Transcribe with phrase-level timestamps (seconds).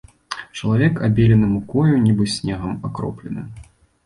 [0.59, 3.47] Чалавек абелены мукою, нібы снегам акроплены.